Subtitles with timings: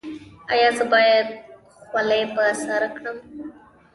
[0.53, 1.27] ایا زه باید
[1.89, 3.17] خولۍ په سر کړم؟